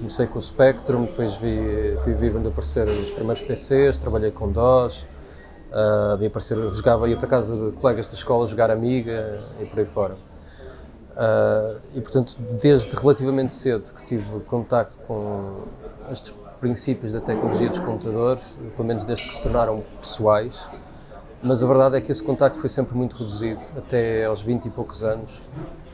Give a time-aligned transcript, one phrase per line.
[0.00, 5.02] Comecei com o Spectrum, depois vi, fui vivendo aparecer os primeiros PCs, trabalhei com DOS,
[5.02, 9.78] uh, vi aparecer, jogava, ia para casa de colegas de escola jogar Amiga e por
[9.78, 10.14] aí fora.
[10.14, 15.64] Uh, e portanto, desde relativamente cedo que tive contacto com
[16.10, 20.66] estes princípios da tecnologia dos computadores, pelo menos desde que se tornaram pessoais,
[21.42, 24.70] mas a verdade é que esse contacto foi sempre muito reduzido, até aos 20 e
[24.70, 25.30] poucos anos,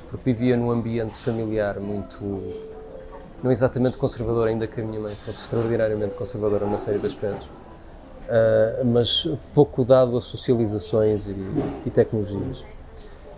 [0.09, 2.66] porque vivia num ambiente familiar muito
[3.43, 7.47] não exatamente conservador, ainda que a minha mãe fosse extraordinariamente conservadora numa série de aspectos,
[7.47, 11.37] uh, mas pouco dado a socializações e,
[11.85, 12.65] e, tecnologias.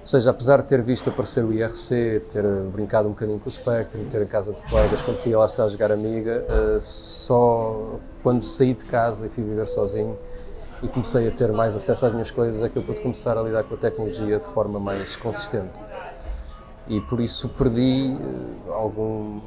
[0.01, 3.53] Ou seja, apesar de ter visto aparecer o IRC, ter brincado um bocadinho com o
[3.53, 7.99] Spectrum, ter em casa de colegas quando ia lá estar a jogar Amiga, uh, só
[8.23, 10.17] quando saí de casa e fui viver sozinho
[10.83, 13.43] e comecei a ter mais acesso às minhas coisas é que eu pude começar a
[13.43, 15.71] lidar com a tecnologia de forma mais consistente.
[16.89, 19.41] E por isso perdi uh, algum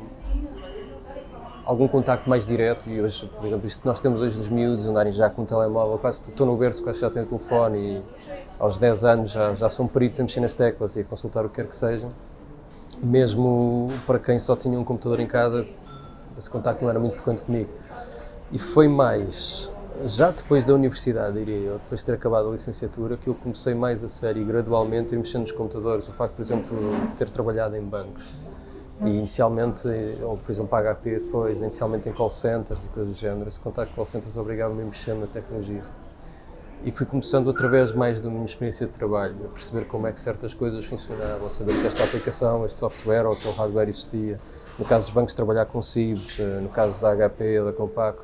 [1.66, 4.86] algum contacto mais direto e hoje, por exemplo, isto que nós temos hoje dos miúdos
[4.86, 8.02] andarem já com um telemóvel, quase estou no berço, quase já tenho telefone e
[8.60, 11.50] aos 10 anos já, já são peritos a mexer nas teclas e a consultar o
[11.50, 12.08] que quer que seja.
[13.02, 15.64] Mesmo para quem só tinha um computador em casa,
[16.38, 17.70] esse contacto não era muito frequente comigo.
[18.52, 19.72] E foi mais,
[20.04, 23.74] já depois da universidade, diria eu, depois de ter acabado a licenciatura, que eu comecei
[23.74, 26.08] mais a sério e gradualmente a ir mexendo nos computadores.
[26.08, 28.26] O facto, por exemplo, de ter trabalhado em bancos
[29.02, 29.88] e inicialmente,
[30.22, 33.60] ou por exemplo, para HP depois, inicialmente em call centers e coisas do género, esse
[33.60, 35.84] contacto com call centers obrigava-me a mexer na tecnologia.
[36.84, 40.20] E fui começando através mais da minha experiência de trabalho, a perceber como é que
[40.20, 44.40] certas coisas funcionavam, a saber que esta aplicação, este software ou aquele hardware existia.
[44.82, 48.18] No caso dos bancos, trabalhar com CIBs, eh, no caso da HP, da Compaq,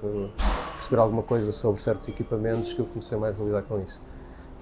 [0.74, 4.02] perceber alguma coisa sobre certos equipamentos que eu comecei mais a lidar com isso.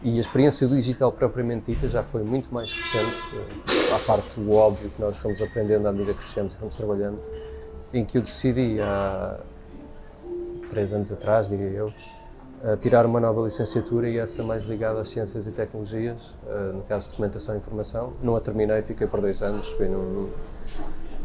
[0.03, 3.47] E a experiência do digital propriamente dita já foi muito mais recente,
[3.95, 7.17] à parte do óbvio que nós fomos aprendendo à medida que crescemos e fomos trabalhando,
[7.93, 9.39] em que eu decidi há
[10.69, 11.93] três anos atrás, diria eu,
[12.81, 16.35] tirar uma nova licenciatura e essa mais ligada às ciências e tecnologias,
[16.73, 18.11] no caso de documentação e informação.
[18.21, 20.29] Não a terminei, fiquei por dois anos, fui no,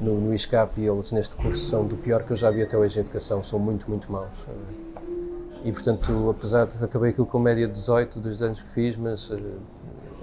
[0.01, 2.77] no, no ISCAP e eles neste curso são do pior que eu já vi até
[2.77, 4.31] hoje em educação, são muito, muito maus
[5.65, 9.31] e portanto, apesar de acabei aquilo com média de 18 dos anos que fiz, mas
[9.31, 9.39] uh,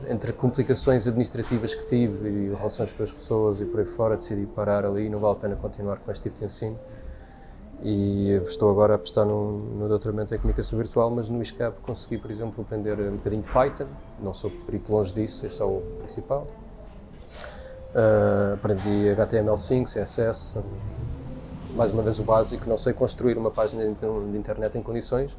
[0.09, 4.45] entre complicações administrativas que tive e relações com as pessoas e por aí fora, decidi
[4.47, 6.77] parar ali, não vale a pena continuar com este tipo de ensino.
[7.83, 12.17] E estou agora a apostar no, no doutoramento em comunicação virtual, mas no ISCAP consegui,
[12.17, 13.85] por exemplo, aprender um bocadinho de Python,
[14.19, 16.47] não sou perito longe disso, esse é o principal.
[17.97, 20.59] Uh, aprendi HTML5, CSS,
[21.74, 25.35] mais uma vez o básico, não sei construir uma página de internet em condições,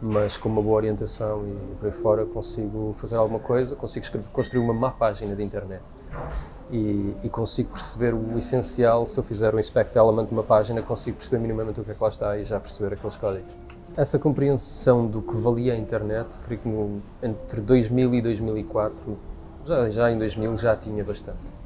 [0.00, 4.28] mas com uma boa orientação e por aí fora consigo fazer alguma coisa, consigo escrever,
[4.32, 5.82] construir uma má página de internet.
[6.70, 10.80] E, e, consigo perceber o essencial, se eu fizer um inspect element de uma página,
[10.80, 13.52] consigo perceber minimamente o que é que lá está e já perceber aqueles códigos.
[13.94, 19.18] Essa compreensão do que valia a internet, creio que no, entre 2000 e 2004,
[19.66, 21.60] já, já em 2000 já tinha bastante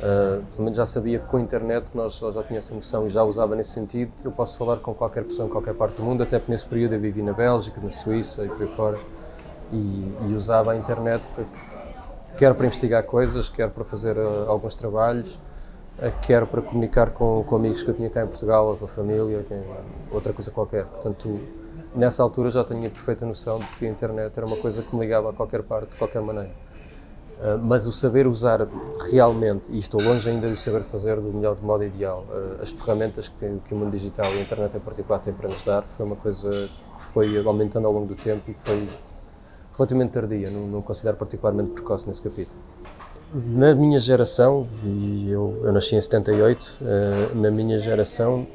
[0.00, 3.10] Uh, pelo menos já sabia que com a internet nós já tinha essa noção e
[3.10, 4.10] já usava nesse sentido.
[4.24, 6.94] Eu posso falar com qualquer pessoa em qualquer parte do mundo, até porque nesse período
[6.94, 8.98] eu vivi na Bélgica, na Suíça e por aí fora,
[9.70, 11.44] e, e usava a internet para,
[12.38, 15.34] quer para investigar coisas, quer para fazer uh, alguns trabalhos,
[15.98, 18.86] uh, quer para comunicar com, com, amigos que eu tinha cá em Portugal, ou com
[18.86, 19.62] a família, quem,
[20.10, 20.86] outra coisa qualquer.
[20.86, 21.40] Portanto,
[21.94, 25.02] nessa altura já tinha perfeita noção de que a internet era uma coisa que me
[25.02, 26.50] ligava a qualquer parte, de qualquer maneira.
[27.40, 28.68] Uh, mas o saber usar
[29.10, 32.68] realmente, e estou longe ainda de saber fazer do melhor do modo ideal, uh, as
[32.68, 35.82] ferramentas que, que, o mundo digital e a internet em particular tem para nos dar,
[35.82, 38.86] foi uma coisa que foi aumentando ao longo do tempo e foi
[39.74, 42.58] relativamente tardia, não, não considero particularmente precoce nesse capítulo.
[43.32, 48.46] Na minha geração, e eu, eu nasci em 78, uh, ah, na minha geração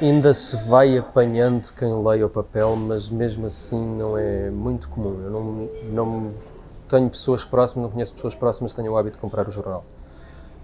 [0.00, 5.20] ainda se vai apanhando quem leia o papel, mas mesmo assim não é muito comum.
[5.22, 6.51] Eu não, não
[6.92, 9.84] tenho pessoas próximas, não conheço pessoas próximas que tenham o hábito de comprar o jornal.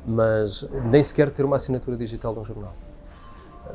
[0.06, 2.74] Mas nem sequer ter uma assinatura digital de um jornal.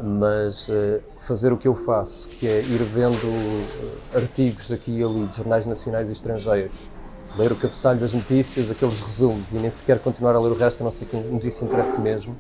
[0.01, 5.03] Mas uh, fazer o que eu faço, que é ir vendo uh, artigos aqui e
[5.03, 6.89] ali de jornais nacionais e estrangeiros,
[7.37, 10.81] ler o cabeçalho das notícias, aqueles resumos, e nem sequer continuar a ler o resto,
[10.81, 12.35] a não ser que notícia interesse mesmo,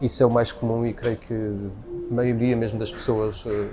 [0.00, 1.34] isso é o mais comum e creio que
[2.10, 3.68] a maioria mesmo das pessoas uh,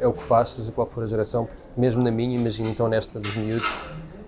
[0.00, 3.20] é o que faz, seja qual for a geração, mesmo na minha, imagino então nesta
[3.20, 3.68] dos miúdos,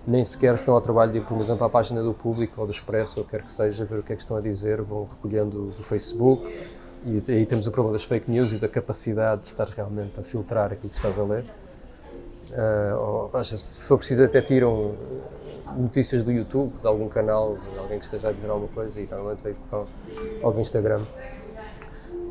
[0.07, 2.71] nem sequer estão ao trabalho de ir, por exemplo, à página do Público ou do
[2.71, 5.65] Expresso, ou quer que seja, ver o que é que estão a dizer, vão recolhendo
[5.65, 6.41] do Facebook,
[7.05, 10.23] e aí temos o problema das fake news e da capacidade de estar realmente a
[10.23, 11.43] filtrar aquilo que estás a ler.
[12.51, 14.95] Uh, ou, se for preciso, até tiram
[15.75, 19.07] notícias do YouTube, de algum canal, de alguém que esteja a dizer alguma coisa, e
[19.07, 19.57] normalmente veio
[20.41, 21.01] ou do Instagram.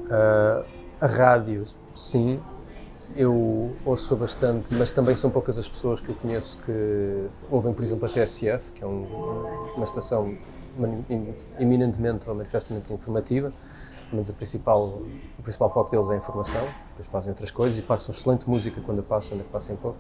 [0.07, 0.65] Uh,
[0.99, 2.41] a rádio, sim,
[3.15, 7.83] eu ouço bastante, mas também são poucas as pessoas que eu conheço que ouvem, por
[7.83, 9.07] exemplo, a TSF, que é um,
[9.77, 10.37] uma estação
[11.59, 13.53] eminentemente ou manifestamente informativa,
[14.13, 15.01] mas a principal,
[15.39, 18.81] o principal foco deles é a informação, depois fazem outras coisas e passam excelente música
[18.81, 19.99] quando a passam, ainda que passem pouco.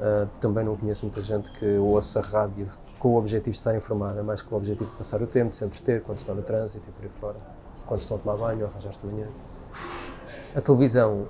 [0.00, 2.66] Uh, também não conheço muita gente que ouça rádio
[2.98, 5.56] com o objetivo de estar informada, mais com o objetivo de passar o tempo, de
[5.56, 7.36] se entreter quando estão no trânsito e por aí fora,
[7.86, 9.26] quando estão a tomar banho ou arranjar-se de manhã.
[10.54, 11.26] A televisão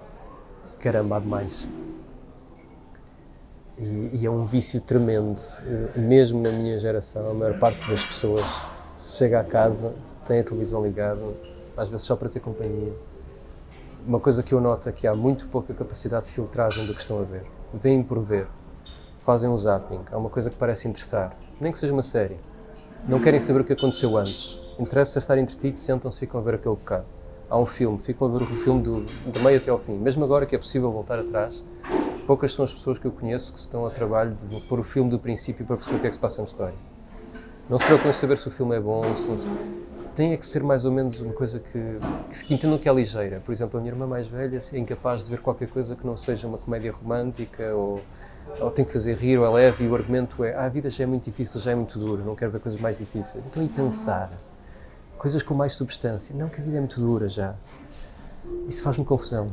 [0.83, 1.67] caramba, há demais.
[3.79, 8.05] E, e, é um vício tremendo, eh, mesmo na minha geração, a maior parte das
[8.05, 8.45] pessoas
[8.99, 9.95] chega a casa,
[10.27, 11.21] tem a televisão ligada,
[11.77, 12.93] às vezes só para ter companhia.
[14.07, 17.01] Uma coisa que eu noto é que há muito pouca capacidade de filtragem do que
[17.01, 17.45] estão a ver.
[17.73, 18.47] Vêm por ver,
[19.21, 22.37] fazem um zapping, há uma coisa que parece interessar, nem que seja uma série.
[23.09, 24.61] Não querem saber o que aconteceu antes.
[24.79, 27.07] Interessa estar entretidos, sentam-se e ficam a ver aquele bocado
[27.53, 29.93] há um filme, ficam a ver o filme do, do meio até ao fim.
[29.93, 31.63] Mesmo agora que é possível voltar atrás,
[32.27, 35.11] poucas são as pessoas que eu conheço que estão a trabalho de pôr o filme
[35.11, 36.75] do princípio para perceber o que é que se passa na história.
[37.69, 39.31] Não se preocupem em saber se o filme é bom, se...
[40.17, 41.99] tem é que ser mais ou menos uma coisa que,
[42.31, 43.43] que, que entendam que é ligeira.
[43.45, 46.17] Por exemplo, a minha irmã mais velha é incapaz de ver qualquer coisa que não
[46.17, 48.01] seja uma comédia romântica ou,
[48.61, 50.89] ou tem que fazer rir ou é leve e o argumento é ah, a vida
[50.89, 53.45] já é muito difícil, já é muito dura, não quero ver coisas mais difíceis.
[53.47, 54.33] Então, e pensar?
[55.23, 56.35] Coisas com mais substância.
[56.37, 57.55] Não que a vida é muito dura já.
[58.69, 59.49] Isso faz-me confusão.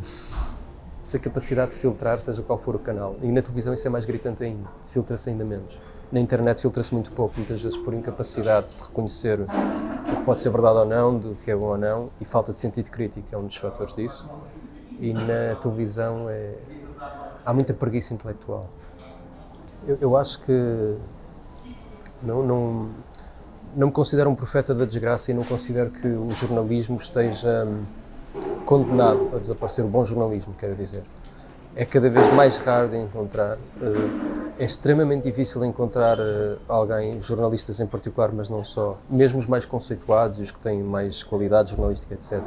[1.04, 3.16] Essa capacidade de filtrar, seja qual for o canal.
[3.21, 4.68] E na televisão isso é mais gritante ainda.
[4.81, 5.77] Filtra-se ainda menos.
[6.12, 10.50] Na internet filtra-se muito pouco, muitas vezes por incapacidade de reconhecer o que pode ser
[10.50, 13.38] verdade ou não, do que é bom ou não, e falta de sentido crítico é
[13.38, 14.27] um dos fatores disso.
[15.00, 16.56] E na televisão é...
[17.45, 18.66] há muita preguiça intelectual.
[19.88, 20.95] Eu, eu acho que
[22.24, 22.89] não, não,
[23.75, 27.83] não me considero um profeta da desgraça e não considero que o jornalismo esteja hum,
[28.66, 31.04] condenado a desaparecer, o bom jornalismo, quero dizer.
[31.75, 37.80] É cada vez mais raro de encontrar, eh, é extremamente difícil encontrar eh, alguém, jornalistas
[37.80, 41.71] em particular, mas não só, mesmo os mais conceituados e os que têm mais qualidade
[41.71, 42.42] jornalística, etc.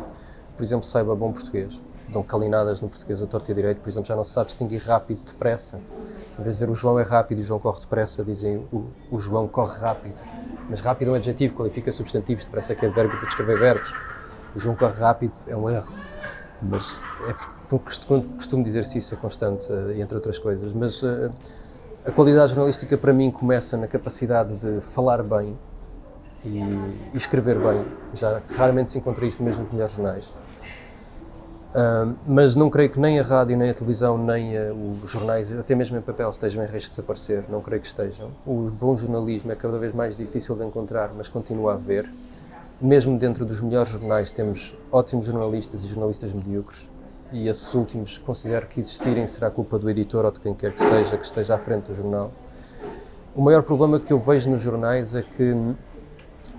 [0.57, 4.07] Por exemplo, saiba bom português, dão calinadas no português a torto e direito, por exemplo,
[4.07, 5.81] já não se sabe distinguir rápido depressa.
[6.39, 8.87] Em vez de dizer o João é rápido e o João corre depressa, dizem o,
[9.11, 10.17] o João corre rápido
[10.69, 13.95] mas rápido é um adjetivo, qualifica substantivos, parece que é verbo para descrever verbos.
[14.55, 15.93] O João corre rápido é um erro,
[16.63, 20.73] mas é, costumo dizer-se isso, é constante, eh, entre outras coisas.
[20.73, 21.31] Mas uh,
[22.07, 25.59] a qualidade jornalística para mim começa na capacidade de falar bem
[26.45, 27.85] e, e escrever bem.
[28.15, 30.35] Já raramente se encontra isso mesmo nos melhores jornais.
[32.27, 35.75] Mas não creio que nem a rádio, nem a televisão, nem uh, os jornais, até
[35.75, 37.45] mesmo em papel, estejam em risco de desaparecer.
[37.49, 38.31] Não creio que estejam.
[38.47, 42.09] O bom jornalismo é cada vez mais difícil de encontrar, mas continua a haver.
[42.81, 46.91] Mesmo dentro dos melhores jornais, temos ótimos jornalistas e jornalistas medíocres.
[47.33, 50.85] E esses últimos, considero que existirem será culpa do editor ou de quem quer que
[50.85, 52.31] seja que esteja à frente do jornal.
[53.35, 55.55] O maior problema que eu vejo nos jornais é que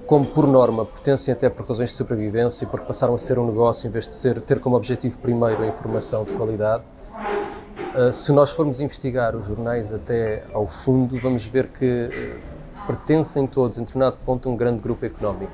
[0.05, 3.45] como por norma pertencem até por razões de sobrevivência e porque passaram a ser um
[3.45, 6.83] negócio em vez de ser, ter como objetivo primeiro a informação de qualidade,
[7.95, 13.47] uh, se nós formos investigar os jornais até ao fundo, vamos ver que uh, pertencem
[13.47, 15.53] todos, em determinado ponto, a um grande grupo económico.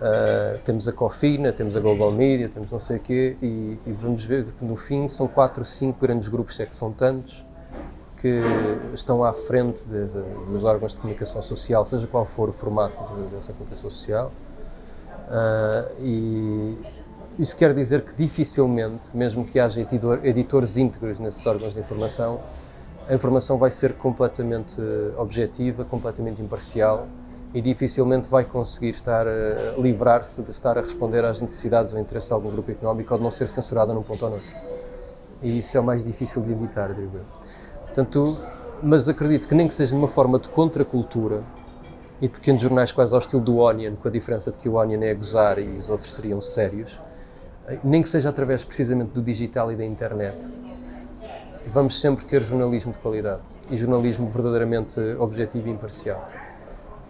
[0.00, 3.92] Uh, temos a Cofina, temos a Global Media, temos não sei o quê, e, e
[3.92, 6.90] vamos ver que no fim são quatro ou cinco grandes grupos, se é que são
[6.90, 7.44] tantos,
[8.22, 8.40] que
[8.94, 13.02] estão à frente de, de, dos órgãos de comunicação social, seja qual for o formato
[13.14, 14.32] de, dessa comunicação social.
[15.28, 16.78] Uh, e
[17.36, 22.38] isso quer dizer que dificilmente, mesmo que haja editor, editores íntegros nesses órgãos de informação,
[23.08, 24.80] a informação vai ser completamente
[25.18, 27.08] objetiva, completamente imparcial
[27.52, 32.28] e dificilmente vai conseguir estar a livrar-se de estar a responder às necessidades ou interesses
[32.28, 34.48] de algum grupo económico ou de não ser censurada num ponto ou noutro.
[35.42, 37.41] E isso é o mais difícil de evitar, digo eu.
[37.94, 38.38] Portanto,
[38.82, 41.40] mas acredito que nem que seja de uma forma de contracultura
[42.22, 44.76] e de pequenos jornais quase ao estilo do Onion, com a diferença de que o
[44.76, 46.98] Onion é a gozar e os outros seriam sérios,
[47.84, 50.38] nem que seja através precisamente do digital e da internet,
[51.66, 56.26] vamos sempre ter jornalismo de qualidade e jornalismo verdadeiramente objetivo e imparcial.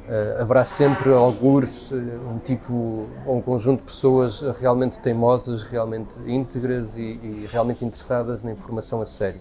[0.03, 1.97] Uh, haverá sempre algures, uh,
[2.29, 8.43] um tipo, ou um conjunto de pessoas realmente teimosas, realmente íntegras e, e realmente interessadas
[8.43, 9.41] na informação a sério.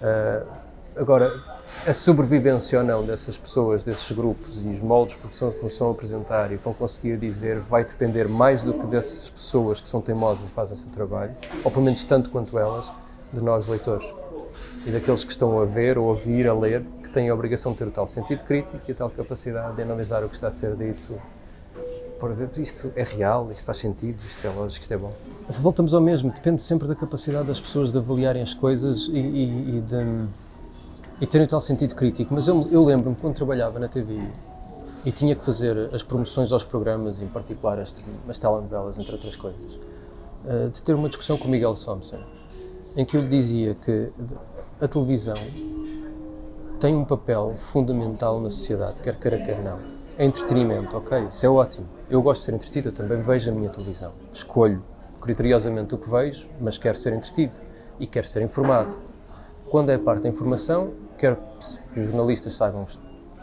[0.00, 0.46] Uh,
[0.96, 1.32] agora,
[1.86, 5.88] a sobrevivência ou não dessas pessoas, desses grupos e os moldes porque são, que são
[5.88, 10.00] a apresentar e vão conseguir dizer vai depender mais do que dessas pessoas que são
[10.00, 11.34] teimosas e fazem o seu trabalho,
[11.64, 12.90] ou pelo menos tanto quanto elas,
[13.32, 14.12] de nós leitores.
[14.84, 16.82] E daqueles que estão a ver, a ouvir, a ler,
[17.16, 20.22] têm a obrigação de ter o tal sentido crítico e a tal capacidade de analisar
[20.22, 21.18] o que está a ser dito
[22.18, 25.12] para ver isto é real, isto faz sentido, isto é lógico, isto é bom.
[25.48, 29.78] Voltamos ao mesmo, depende sempre da capacidade das pessoas de avaliarem as coisas e, e,
[29.78, 30.26] e de
[31.20, 32.34] e terem o tal sentido crítico.
[32.34, 34.18] Mas eu, eu lembro-me quando trabalhava na TV
[35.04, 37.94] e tinha que fazer as promoções aos programas, em particular as,
[38.28, 39.78] as telenovelas, entre outras coisas,
[40.46, 42.18] eh, de ter uma discussão com o Miguel Thompson,
[42.96, 44.10] em que eu lhe dizia que
[44.80, 45.36] a televisão
[46.80, 49.78] tem um papel fundamental na sociedade, quer queira, quer não.
[50.18, 51.95] É entretenimento, ok, isso é ótimo.
[52.08, 54.12] Eu gosto de ser entretido, eu também vejo a minha televisão.
[54.32, 54.82] Escolho
[55.20, 57.52] criteriosamente o que vejo, mas quero ser entretido
[57.98, 58.96] e quero ser informado.
[59.70, 61.36] Quando é parte da informação, quero
[61.92, 62.86] que os jornalistas saibam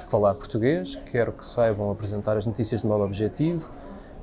[0.07, 3.69] falar português, quero que saibam apresentar as notícias de modo objetivo,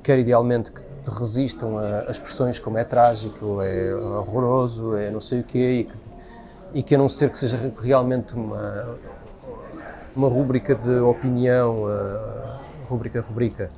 [0.01, 5.43] quero idealmente que resistam a, expressões como é trágico, é horroroso, é não sei o
[5.43, 6.11] quê, e que
[6.73, 8.97] e que a não ser que seja realmente uma,
[10.15, 13.69] uma rúbrica de opinião, uh, rubrica, rubrica,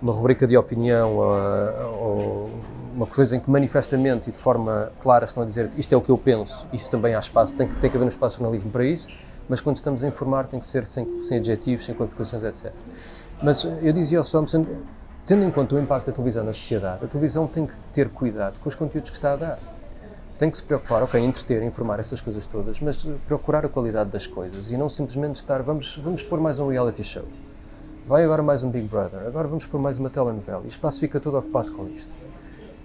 [0.00, 2.50] uma rubrica de opinião ou
[2.94, 6.00] uma coisa em que manifestamente e de forma clara estão a dizer isto é o
[6.00, 8.42] que eu penso, isso também há espaço, tem que, tem que haver um espaço de
[8.42, 9.08] jornalismo para isso,
[9.48, 12.72] mas quando estamos a informar tem que ser sem, sem adjetivos, sem qualificações, etc.
[13.42, 14.64] Mas eu dizia ao Thompson,
[15.26, 18.60] tendo em conta o impacto da televisão na sociedade, a televisão tem que ter cuidado
[18.60, 19.58] com os conteúdos que está a dar
[20.38, 24.26] tem que se preocupar, ok, entreter, informar essas coisas todas, mas procurar a qualidade das
[24.26, 27.24] coisas e não simplesmente estar, vamos, vamos pôr mais um reality show,
[28.06, 31.00] vai agora mais um Big Brother, agora vamos pôr mais uma telenovela e o espaço
[31.00, 32.10] fica todo ocupado com isto.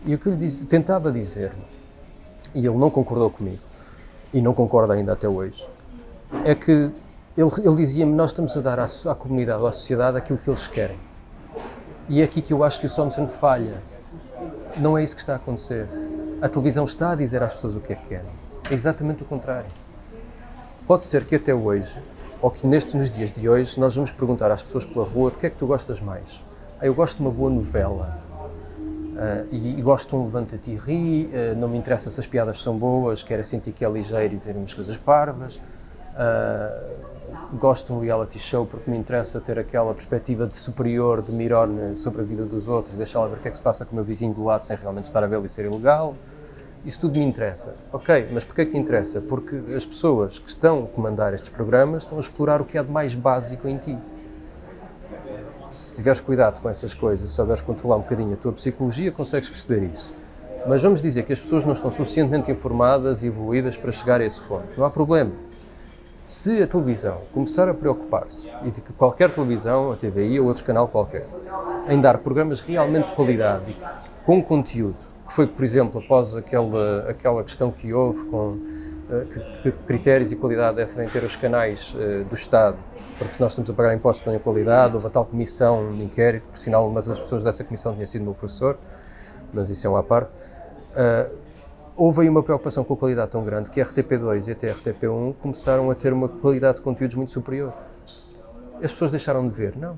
[0.05, 1.51] E o que eu lhe tentava dizer,
[2.55, 3.61] e ele não concordou comigo,
[4.33, 5.67] e não concorda ainda até hoje,
[6.45, 10.39] é que ele, ele dizia-me: Nós estamos a dar à, à comunidade, à sociedade, aquilo
[10.39, 10.97] que eles querem.
[12.07, 13.81] E é aqui que eu acho que o Somson falha.
[14.77, 15.87] Não é isso que está a acontecer
[16.41, 18.31] a televisão está a dizer às pessoas o que é que querem.
[18.71, 19.69] É exatamente o contrário.
[20.87, 22.01] Pode ser que até hoje,
[22.41, 25.37] ou que nestes nos dias de hoje, nós vamos perguntar às pessoas pela rua de
[25.37, 26.45] que é que tu gostas mais.
[26.79, 28.19] Ah, eu gosto de uma boa novela.
[28.79, 32.25] Uh, e, e, gosto de um levanta-te e ri, uh, não me interessa se as
[32.25, 35.57] piadas são boas, quero sentir que é ligeiro e dizer umas coisas parvas.
[35.57, 41.33] Uh, gosto de um reality show porque me interessa ter aquela perspectiva de superior, de
[41.33, 41.67] mirar
[41.97, 43.91] sobre a vida dos outros, deixar lá ver o que é que se passa com
[43.91, 46.15] o meu vizinho do lado sem realmente estar a vê-lo e ser ilegal.
[46.85, 47.75] Isso tudo me interessa.
[47.91, 49.19] Ok, mas porquê que te interessa?
[49.19, 52.83] Porque as pessoas que estão a comandar estes programas estão a explorar o que é
[52.83, 53.97] de mais básico em ti.
[55.73, 59.49] Se tiveres cuidado com essas coisas, se souberes controlar um bocadinho a tua psicologia, consegues
[59.49, 60.13] perceber isso.
[60.67, 64.25] Mas vamos dizer que as pessoas não estão suficientemente informadas e evoluídas para chegar a
[64.25, 64.67] esse ponto.
[64.77, 65.31] Não há problema.
[66.23, 70.63] Se a televisão começar a preocupar-se, e de que qualquer televisão, a TVI ou outro
[70.63, 71.27] canal qualquer,
[71.87, 73.75] em dar programas realmente de qualidade
[74.25, 79.39] com conteúdo, que foi, por exemplo, após aquela, aquela questão que houve com uh, que,
[79.61, 82.77] que, critérios e qualidade devem ter os canais uh, do Estado,
[83.19, 86.57] porque nós estamos a pagar impostos tenham qualidade, houve a tal comissão de inquérito, por
[86.57, 88.79] sinal, uma das pessoas dessa comissão tinha sido meu professor,
[89.53, 90.31] mas isso é uma parte.
[90.93, 91.31] Uh,
[91.95, 94.73] houve aí uma preocupação com a qualidade tão grande que a RTP2 e até a
[94.73, 97.71] RTP1 começaram a ter uma qualidade de conteúdos muito superior.
[98.81, 99.77] As pessoas deixaram de ver?
[99.77, 99.93] Não.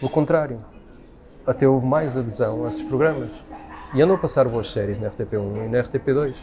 [0.00, 0.64] Pelo contrário.
[1.46, 3.28] Até houve mais adesão a esses programas.
[3.94, 6.34] E andam a passar boas séries na RTP1 e na RTP2.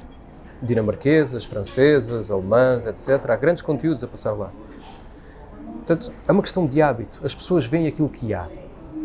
[0.61, 3.29] Dinamarquesas, francesas, alemãs, etc.
[3.29, 4.51] Há grandes conteúdos a passar lá.
[5.75, 7.19] Portanto, é uma questão de hábito.
[7.23, 8.47] As pessoas veem aquilo que há.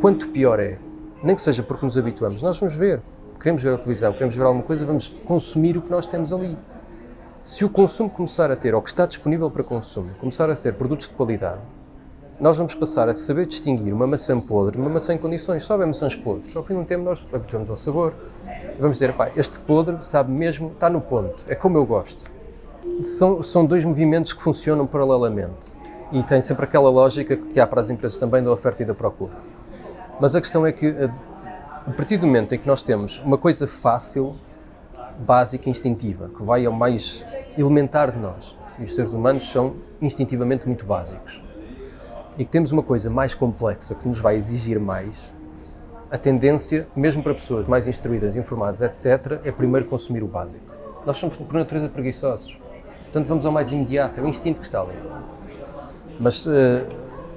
[0.00, 0.78] Quanto pior é,
[1.22, 3.02] nem que seja porque nos habituamos, nós vamos ver.
[3.40, 6.56] Queremos ver a televisão, queremos ver alguma coisa, vamos consumir o que nós temos ali.
[7.42, 10.74] Se o consumo começar a ter, ou que está disponível para consumo, começar a ter
[10.74, 11.60] produtos de qualidade,
[12.40, 15.64] nós vamos passar a saber distinguir uma maçã podre de uma maçã em condições.
[15.64, 16.54] Só bem maçãs podres.
[16.54, 18.14] Ao fim de um tempo nós habituamos ao sabor.
[18.78, 21.42] Vamos dizer, pá, este podre sabe mesmo, está no ponto.
[21.48, 22.30] É como eu gosto.
[23.04, 25.66] São, são dois movimentos que funcionam paralelamente.
[26.12, 28.94] E tem sempre aquela lógica que há para as empresas também da oferta e da
[28.94, 29.32] procura.
[30.20, 30.94] Mas a questão é que,
[31.86, 34.36] a partir do momento em que nós temos uma coisa fácil,
[35.18, 37.26] básica, instintiva, que vai ao mais
[37.58, 41.47] elementar de nós, e os seres humanos são instintivamente muito básicos
[42.38, 45.34] e que temos uma coisa mais complexa que nos vai exigir mais,
[46.10, 50.64] a tendência, mesmo para pessoas mais instruídas, informadas, etc., é primeiro consumir o básico.
[51.04, 52.56] Nós somos, por natureza, preguiçosos.
[53.04, 54.94] Portanto, vamos ao mais imediato, é o instinto que está ali.
[56.18, 56.86] Mas uh,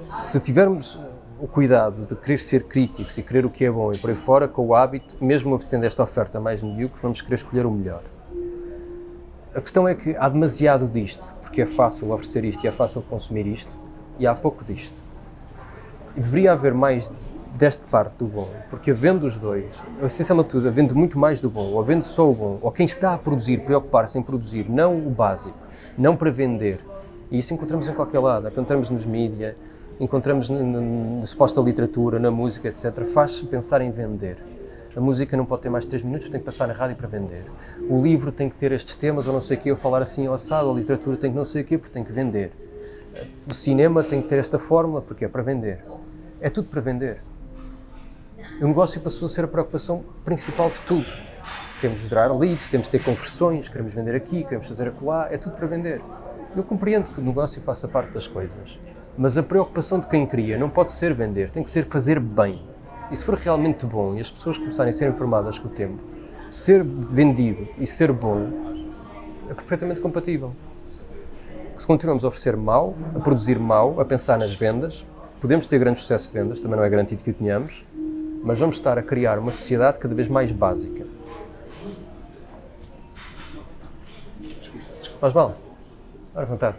[0.06, 0.98] Se tivermos
[1.40, 4.16] o cuidado de querer ser críticos e querer o que é bom e por aí
[4.16, 8.02] fora, com o hábito, mesmo tendo esta oferta mais medíocre, vamos querer escolher o melhor.
[9.54, 13.02] A questão é que há demasiado disto, porque é fácil oferecer isto e é fácil
[13.02, 13.70] consumir isto,
[14.22, 14.94] e há pouco disto.
[16.16, 17.10] E deveria haver mais
[17.54, 21.72] desta parte do bom, porque havendo os dois, essencialmente tudo, havendo muito mais do bom,
[21.72, 25.10] ou havendo só o bom, ou quem está a produzir, preocupar-se em produzir, não o
[25.10, 25.58] básico,
[25.98, 26.78] não para vender,
[27.30, 29.56] e isso encontramos em qualquer lado, encontramos nos mídias,
[29.98, 34.36] encontramos na, suposta literatura, na música, etc., faz-se pensar em vender.
[34.94, 37.08] A música não pode ter mais de 3 minutos, tem que passar na rádio para
[37.08, 37.44] vender.
[37.88, 40.28] O livro tem que ter estes temas, ou não sei o quê, ou falar assim
[40.28, 42.52] ou assado, a literatura tem que não sei o quê, porque tem que vender.
[43.48, 45.84] O cinema tem que ter esta fórmula, porque é para vender.
[46.40, 47.20] É tudo para vender.
[48.60, 51.06] O negócio passou a ser a preocupação principal de tudo.
[51.80, 55.36] Temos de gerar leads, temos de ter conversões, queremos vender aqui, queremos fazer acolá, é
[55.36, 56.00] tudo para vender.
[56.54, 58.78] Eu compreendo que o negócio faça parte das coisas,
[59.18, 62.62] mas a preocupação de quem cria não pode ser vender, tem que ser fazer bem.
[63.10, 66.02] E se for realmente bom e as pessoas começarem a ser informadas com o tempo,
[66.48, 68.72] ser vendido e ser bom
[69.50, 70.54] é perfeitamente compatível.
[71.76, 75.06] Se continuamos a oferecer mal, a produzir mal, a pensar nas vendas,
[75.40, 77.84] podemos ter grande sucesso de vendas, também não é garantido que o tenhamos,
[78.44, 81.06] mas vamos estar a criar uma sociedade cada vez mais básica.
[85.20, 85.56] Faz mal?
[86.34, 86.76] Ora, vontade.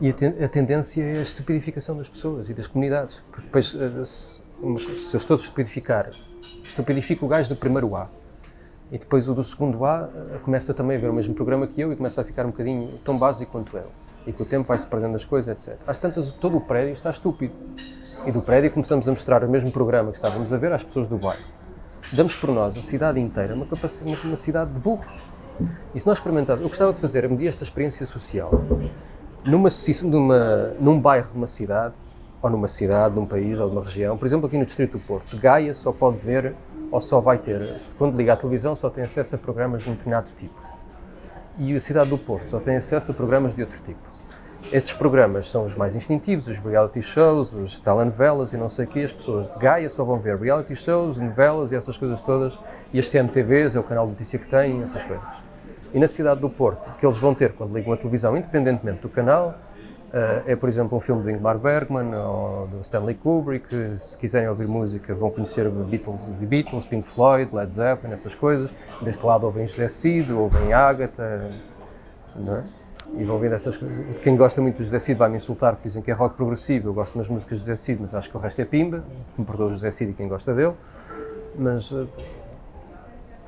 [0.00, 3.22] E a, ten a, tendência é a estupidificação das pessoas e das comunidades.
[3.30, 4.40] Porque depois, eh, se,
[5.00, 6.10] se eu estou a estupidificar,
[6.64, 8.08] estupidifico o gajo do primeiro A.
[8.90, 11.80] E depois o do segundo A eh, começa também a ver o mesmo programa que
[11.80, 14.03] eu e começa a ficar um bocadinho tão básico quanto eu.
[14.26, 15.78] E com o tempo vai-se perdendo as coisas, etc.
[15.86, 17.54] Às tantas, todo o prédio está estúpido.
[18.26, 21.06] E do prédio começamos a mostrar o mesmo programa que estávamos a ver às pessoas
[21.06, 21.42] do bairro.
[22.12, 25.34] Damos por nós a cidade inteira uma, uma, cidade de burros.
[25.94, 28.50] E se nós experimentarmos, eu gostava de fazer, a medir esta experiência social
[29.44, 29.68] numa,
[30.02, 31.94] numa, num bairro de uma cidade,
[32.40, 35.00] ou numa cidade, num país ou de uma região, por exemplo, aqui no Distrito do
[35.00, 36.54] Porto, Gaia só pode ver
[36.90, 39.92] ou só vai ter, quando liga à televisão, só tem acesso a programas de um
[39.92, 40.60] determinado tipo.
[41.58, 44.13] E a cidade do Porto só tem acesso a programas de outro tipo.
[44.72, 48.88] Estes programas são os mais instintivos, os reality shows, os telenovelas e não sei o
[48.88, 49.00] quê.
[49.00, 52.58] As pessoas de Gaia só vão ver reality shows, novelas e essas coisas todas.
[52.92, 55.24] E as CMTVs é o canal de notícia que têm, essas coisas.
[55.92, 59.08] E na cidade do Porto, que eles vão ter quando ligam a televisão, independentemente do
[59.08, 59.54] canal,
[60.46, 63.98] é, por exemplo, um filme do Ingmar Bergman ou do Stanley Kubrick.
[63.98, 68.72] Se quiserem ouvir música, vão conhecer Beatles, Beatles Pink Floyd, Led Zeppelin, essas coisas.
[69.02, 71.48] Deste lado ouvem José Cid, ouvem Agatha,
[72.36, 72.64] não é?
[73.16, 74.18] E vão vendo essas coisas.
[74.20, 76.88] Quem gosta muito do José Cid vai me insultar porque dizem que é rock progressivo.
[76.88, 79.04] Eu gosto das músicas de José Cid, mas acho que o resto é pimba.
[79.36, 80.74] Me perdoa o José Cid e quem gosta dele.
[81.56, 82.06] Mas, eh,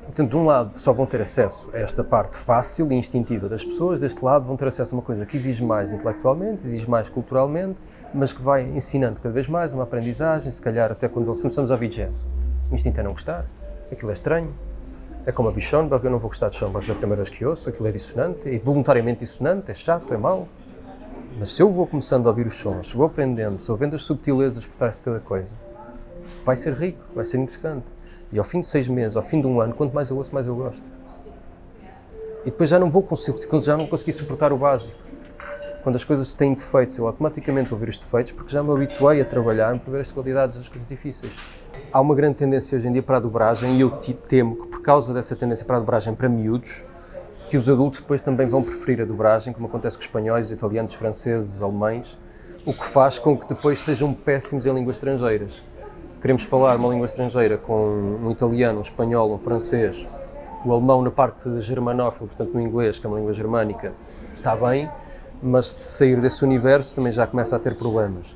[0.05, 3.63] portanto, de um lado só vão ter acesso a esta parte fácil e instintiva das
[3.63, 7.09] pessoas, deste lado vão ter acesso a uma coisa que exige mais intelectualmente, exige mais
[7.09, 7.77] culturalmente,
[8.13, 11.73] mas que vai ensinando cada vez mais uma aprendizagem, se calhar até quando começamos a
[11.73, 12.25] ouvir jazz.
[12.71, 13.45] O instinto é não gostar,
[13.91, 14.53] aquilo é estranho,
[15.27, 17.45] é como a ouvir Schoenberg, eu não vou gostar de Schoenberg da primeira vez que
[17.45, 20.47] ouço, aquilo é dissonante, é voluntariamente dissonante, é chato, é mau.
[21.37, 24.65] Mas se eu vou começando a ouvir os sons, vou aprendendo, se vendo as subtilezas
[24.65, 25.53] por trás de cada coisa,
[26.45, 27.83] vai ser rico, vai ser interessante.
[28.31, 30.33] E ao fim de seis meses, ao fim de um ano, quanto mais eu ouço,
[30.33, 30.81] mais eu gosto.
[32.43, 34.95] E depois já não vou conseguir, já não consegui suportar o básico.
[35.83, 39.19] Quando as coisas têm defeitos, eu automaticamente vou ouvir os defeitos, porque já me habituei
[39.19, 42.91] a trabalhar para ver as qualidades das coisas difíceis há uma grande tendência hoje em
[42.91, 43.89] dia para a dobragem e eu
[44.27, 46.83] temo que por causa dessa tendência para a dobragem para miúdos,
[47.49, 51.61] que os adultos depois também vão preferir a dobragem, como acontece com espanhóis, italianos, franceses,
[51.61, 52.17] alemães,
[52.65, 55.63] o que faz com que depois sejam péssimos em línguas estrangeiras.
[56.21, 60.05] Queremos falar uma língua estrangeira com um italiano, um espanhol, um francês,
[60.65, 63.93] o alemão na parte germanófila, portanto no inglês, que é uma língua germânica,
[64.33, 64.89] está bem,
[65.41, 68.35] mas sair desse universo também já começa a ter problemas.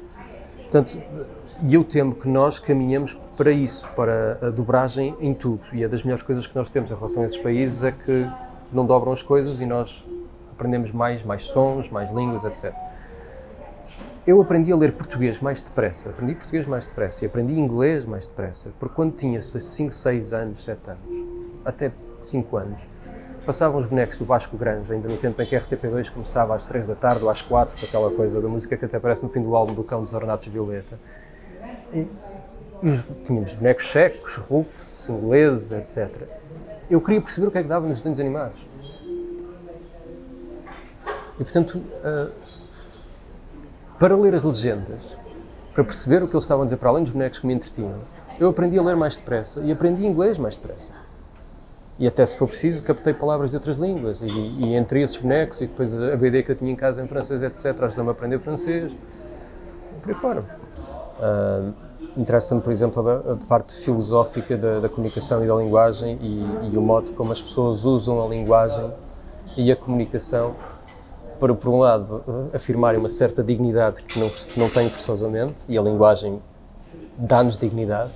[0.72, 1.02] Portanto,
[1.64, 5.62] e eu temo que nós caminhamos para isso, para a dobragem em tudo.
[5.74, 8.28] E é das melhores coisas que nós temos em relação a esses países é que
[8.74, 10.04] não dobram as coisas e nós
[10.54, 12.74] aprendemos mais, mais sons, mais línguas, etc.
[14.26, 18.28] Eu aprendi a ler português mais depressa, aprendi português mais depressa e aprendi inglês mais
[18.28, 21.28] depressa, porque quando tinha 5, 6 anos, 7 anos,
[21.66, 22.82] até 5 anos,
[23.46, 26.66] passavam os bonecos do Vasco Grande, ainda no tempo em que a RTP2 começava às
[26.66, 29.30] 3 da tarde ou às 4, com aquela coisa da música que até aparece no
[29.30, 31.00] fim do álbum do Cão dos Ornatos Violeta.
[31.94, 32.08] E,
[33.26, 36.28] tínhamos bonecos secos, rucos, ingleses, etc.
[36.90, 38.60] Eu queria perceber o que é que dava nos desenhos animados.
[41.40, 42.32] E, portanto, uh,
[44.00, 45.00] para ler as legendas,
[45.74, 48.00] para perceber o que eles estavam a dizer, para além dos bonecos que me entretinham,
[48.40, 50.94] eu aprendi a ler mais depressa e aprendi inglês mais depressa.
[52.00, 54.22] E até se for preciso, captei palavras de outras línguas.
[54.22, 57.08] E, e entre esses bonecos, e depois a BD que eu tinha em casa em
[57.08, 58.92] francês, etc., ajudou-me a aprender francês.
[60.02, 60.61] Por aí fora.
[61.22, 66.70] Uh, Interessa-me, por exemplo, a, a parte filosófica da, da, comunicação e da linguagem e,
[66.74, 68.92] e, o modo como as pessoas usam a linguagem
[69.56, 70.56] e a comunicação
[71.40, 72.22] para, por um lado,
[72.54, 76.42] afirmarem uma certa dignidade que não, não têm forçosamente, e a linguagem
[77.18, 78.12] dá-nos dignidade.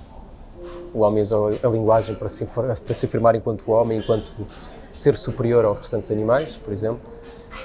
[0.94, 4.32] O homem usa a linguagem para se, para se afirmar enquanto homem, enquanto
[4.96, 7.16] ser superior aos restantes animais, por exemplo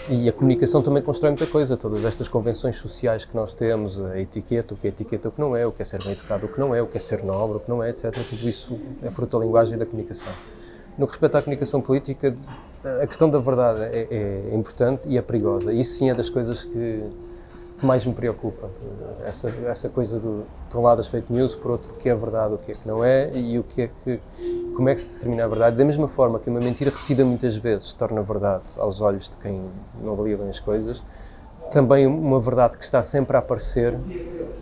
[0.09, 4.19] e a comunicação também constrói muita coisa, todas estas convenções sociais que nós temos, a
[4.21, 6.47] etiqueta, o que é etiqueta, o que não é, o que é ser bem educado,
[6.47, 8.12] o que não é, o que é ser nobre, o que não é, etc.
[8.12, 10.33] Tudo isso é fruto da linguagem e da comunicação.
[10.97, 12.35] No que respeita à comunicação política,
[13.03, 14.07] a questão da verdade é,
[14.51, 15.73] é importante e é perigosa.
[15.73, 17.03] Isso sim é das coisas que,
[17.87, 18.69] mais me preocupa.
[19.25, 22.14] Essa, essa coisa do, por um lado, as fake news, por outro, o que é
[22.14, 24.21] verdade, o que é que não é e o que é que,
[24.75, 25.77] como é que se determina a verdade.
[25.77, 29.37] Da mesma forma que uma mentira repetida muitas vezes se torna verdade aos olhos de
[29.37, 29.62] quem
[30.03, 31.03] não avalia bem as coisas,
[31.71, 33.97] também uma verdade que está sempre a aparecer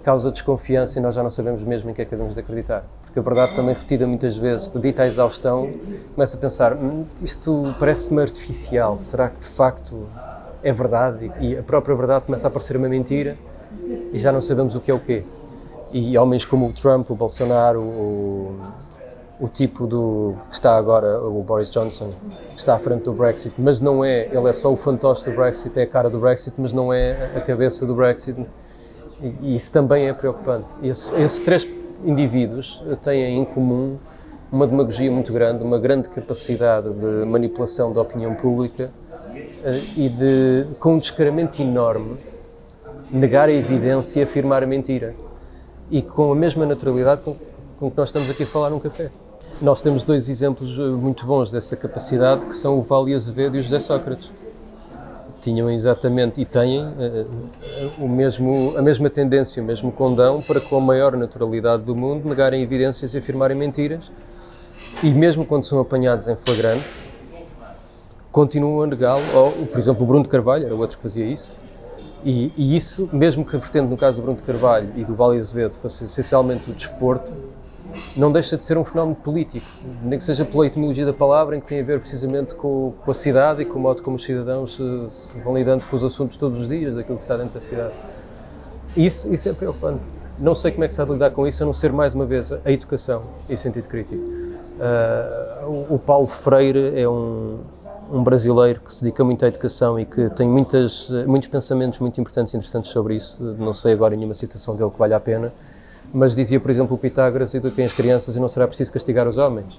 [0.05, 2.85] causa desconfiança e nós já não sabemos mesmo em que é que devemos de acreditar.
[3.03, 5.73] Porque a verdade também repetida muitas vezes, dita à exaustão,
[6.15, 10.07] começa a pensar, hum, isto parece-me artificial, será que de facto
[10.69, 13.37] é verdade e a própria verdade começa a parecer uma mentira
[14.13, 15.25] e já não sabemos o que é o quê.
[15.93, 18.59] E homens como o Trump, o Bolsonaro, o,
[19.41, 22.11] o tipo do que está agora, o Boris Johnson,
[22.51, 25.35] que está à frente do Brexit, mas não é, ele é só o fantoche do
[25.35, 28.39] Brexit, é a cara do Brexit, mas não é a cabeça do Brexit.
[29.23, 30.67] E, e isso também é preocupante.
[30.83, 31.67] Esses, esses três
[32.05, 33.97] indivíduos têm em comum
[34.53, 38.91] uma demagogia muito grande, uma grande capacidade de manipulação da opinião pública
[39.97, 42.17] e de, com um descaramento enorme,
[43.11, 45.15] negar a evidência e afirmar a mentira.
[45.91, 47.37] E com a mesma naturalidade com,
[47.79, 49.11] com que nós estamos aqui a falar num café.
[49.61, 53.61] Nós temos dois exemplos eh, muito bons dessa capacidade, que são o Vale Azevedo e
[53.61, 54.31] o José Sócrates.
[55.41, 57.27] Tinham exatamente, e têm, uh,
[57.99, 62.29] o mesmo, a mesma tendência, o mesmo condão para, com a maior naturalidade do mundo,
[62.29, 64.11] negarem evidências e afirmarem mentiras.
[65.03, 67.08] E mesmo quando são apanhados em flagrante,
[68.31, 71.53] continuam a negá-lo, ou, por exemplo, o Bruno de Carvalho era outro que fazia isso,
[72.25, 75.15] e, e, isso, mesmo que a vertente no caso do Bruno de Carvalho e do
[75.15, 77.31] Vale Azevedo fosse essencialmente o desporto,
[78.17, 79.67] não deixa de ser um fenómeno político,
[80.03, 83.11] nem que seja pela etimologia da palavra, em que tem a ver precisamente com, com
[83.11, 86.05] a cidade e com o modo como os cidadãos se, se vão lidando com os
[86.05, 87.95] assuntos todos os dias, daquilo que está dentro da cidade.
[88.97, 90.09] Isso, isso é preocupante.
[90.39, 92.15] Não sei como é que se há de lidar com isso, a não ser, mais
[92.15, 94.23] uma vez, a educação e sentido crítico.
[94.23, 97.59] Uh, o, o Paulo Freire é um,
[98.11, 102.21] um brasileiro que se dedica muito à educação e que tem muitas, muitos pensamentos muito
[102.21, 103.43] importantes e interessantes sobre isso.
[103.59, 105.53] Não sei agora nenhuma citação dele que valha a pena,
[106.13, 109.79] mas dizia, por exemplo, Pitágoras: eduquem as crianças e não será preciso castigar os homens.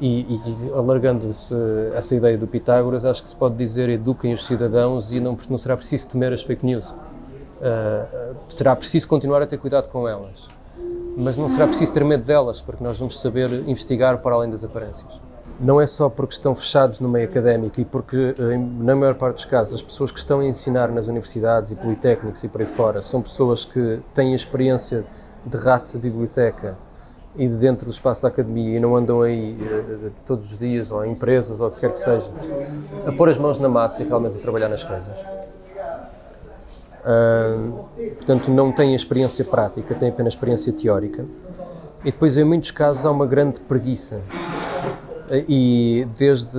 [0.00, 1.54] E, e alargando-se
[1.94, 5.58] essa ideia do Pitágoras, acho que se pode dizer: eduquem os cidadãos e não, não
[5.58, 6.86] será preciso temer as fake news.
[6.88, 10.46] Uh, será preciso continuar a ter cuidado com elas,
[11.16, 14.62] mas não será preciso ter medo delas, porque nós vamos saber investigar para além das
[14.62, 15.25] aparências
[15.58, 19.36] não é só porque estão fechados no meio académico e porque, eh, na maior parte
[19.36, 22.66] dos casos, as pessoas que estão a ensinar nas universidades e politécnicos e por aí
[22.66, 25.04] fora são pessoas que têm experiência
[25.44, 26.74] de rato de biblioteca
[27.36, 30.90] e de dentro do espaço da academia e não andam aí uh, todos os dias
[30.90, 32.30] ou em empresas ou o que quer que seja
[33.06, 35.16] a pôr as mãos na massa e realmente a trabalhar nas coisas.
[38.16, 41.24] Portanto, não têm experiência prática, têm apenas experiência teórica.
[42.00, 44.18] E depois, em muitos casos, há uma grande preguiça
[45.48, 46.58] e desde.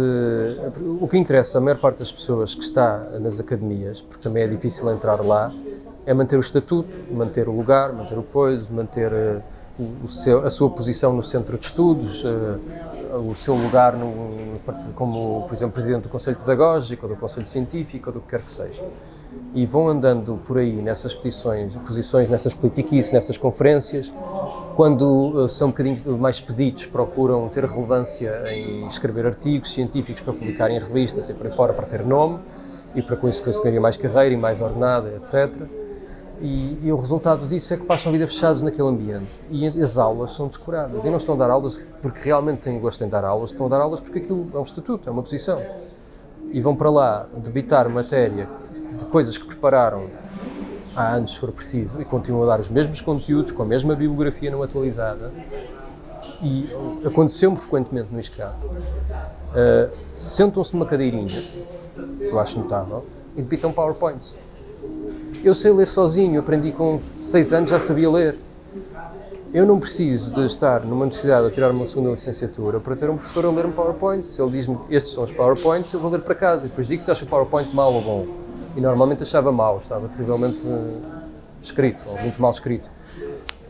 [1.00, 4.48] O que interessa a maior parte das pessoas que está nas academias, porque também é
[4.48, 5.52] difícil entrar lá,
[6.06, 9.12] é manter o estatuto, manter o lugar, manter o poiso, manter
[10.04, 12.60] o seu, a sua posição no centro de estudos, uh,
[13.30, 14.60] o seu lugar no,
[14.96, 18.42] como, por exemplo, presidente do Conselho Pedagógico ou do Conselho Científico ou do que quer
[18.42, 18.84] que seja.
[19.54, 24.14] E vão andando por aí nessas posições, posições nessas politiquices, nessas conferências,
[24.76, 30.34] quando uh, são um bocadinho mais pedidos, procuram ter relevância em escrever artigos científicos para
[30.34, 32.40] publicar em revistas e por aí fora, para ter nome
[32.94, 35.68] e para com isso conseguirem mais carreira e mais ordenada, etc.
[36.40, 39.40] E, e, o resultado disso é que passam a vida fechados naquele ambiente.
[39.50, 41.04] E as aulas são descuradas.
[41.04, 43.70] E não estão a dar aulas porque realmente têm gosto em dar aulas, estão a
[43.70, 45.60] dar aulas porque aquilo é um estatuto, é uma posição.
[46.52, 48.48] E vão para lá debitar matéria
[48.92, 50.08] de coisas que prepararam
[50.98, 53.96] há anos, se for preciso, e continuam a dar os mesmos conteúdos, com a mesma
[53.96, 55.32] bibliografia não atualizada.
[56.42, 56.70] E
[57.06, 58.56] aconteceu-me frequentemente no ISCAP.
[58.66, 64.36] Uh, Sentam-se numa cadeirinha, que eu acho notável, e debitam PowerPoints.
[65.44, 68.36] Eu sei ler sozinho, aprendi com 6 anos, já sabia ler.
[69.54, 73.16] Eu não preciso de estar numa universidade a tirar uma segunda licenciatura para ter um
[73.16, 74.26] professor a ler um PowerPoint.
[74.26, 77.02] Se ele diz-me estes são os PowerPoints, eu vou ler para casa e depois digo
[77.02, 78.47] se acha o PowerPoint mau ou bom
[78.78, 81.02] e normalmente achava mal, estava terrivelmente uh,
[81.64, 82.88] escrito, ou muito mal escrito.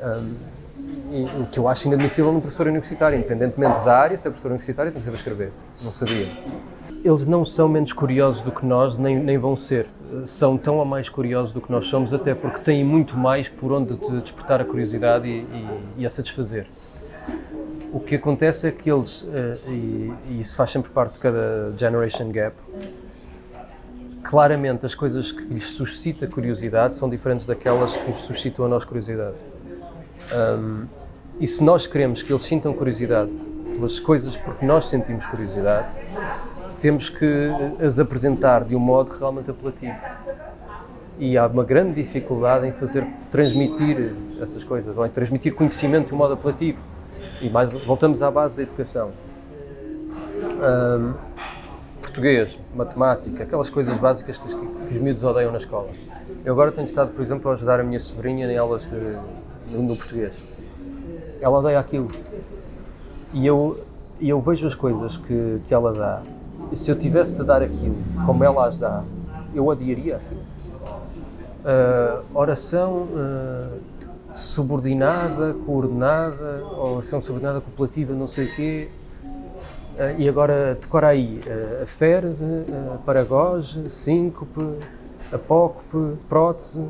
[0.04, 0.34] Um,
[1.10, 4.50] e, o que eu acho inadmissível num professor universitário, independentemente da área, se é professor
[4.50, 5.52] universitário tem que saber escrever.
[5.82, 6.28] Não sabia.
[7.06, 9.88] Eles não são menos curiosos do que nós, nem, nem vão ser.
[10.26, 13.72] São tão ou mais curiosos do que nós somos, até porque têm muito mais por
[13.72, 16.68] onde te despertar a curiosidade e, e, e a satisfazer.
[17.94, 21.74] O que acontece é que eles, eh, e, e isso faz sempre parte de cada
[21.78, 22.54] generation gap,
[24.28, 28.84] claramente as coisas que lhes suscita curiosidade são diferentes daquelas que nos suscitam a nós
[28.84, 29.38] curiosidade.
[30.36, 30.86] Um,
[31.40, 33.32] e se nós queremos que eles sintam curiosidade
[33.74, 35.88] pelas coisas porque nós sentimos curiosidade,
[36.78, 39.96] temos que as apresentar de um modo realmente apelativo.
[41.18, 46.14] E há uma grande dificuldade em fazer transmitir essas coisas, ou em transmitir conhecimento de
[46.14, 46.80] um modo apelativo.
[47.42, 49.12] E mais, voltamos à base da educação.
[50.60, 51.14] Um,
[52.18, 55.90] português, matemática, aquelas coisas básicas que, que, os miúdos odeiam na escola.
[56.44, 58.96] Eu agora tenho estado, por exemplo, a ajudar a minha sobrinha em aulas de,
[59.72, 60.42] no, no português.
[61.40, 62.08] Ela odeia aquilo.
[63.36, 63.80] E eu,
[64.20, 66.24] eu vejo as coisas que, que ela dá,
[66.72, 69.04] e se eu tivesse de dar aquilo como ela as dá,
[69.54, 70.42] eu odiaria aquilo.
[71.62, 73.78] Uh, oração uh,
[74.34, 78.90] subordinada, coordenada, oração subordinada copulativa, não sei o quê,
[80.18, 84.78] e agora decora aí uh, a ferse, uh, paragoge, síncope,
[85.32, 86.86] apócope, prótese.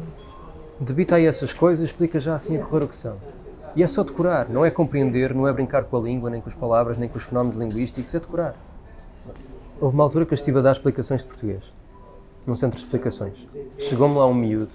[0.80, 3.18] Debita aí essas coisas, explica já assim a correr o que são.
[3.76, 6.50] E é só decorar, não é compreender, não é brincar com a língua, nem com
[6.50, 8.56] as palavras, nem com os fenómenos linguísticos, é decorar.
[9.80, 11.72] Houve uma altura que eu estive a dar explicações de português,
[12.46, 13.46] num centro de explicações.
[13.78, 14.72] Chegou-me lá um miúdo